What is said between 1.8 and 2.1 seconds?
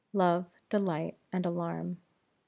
I.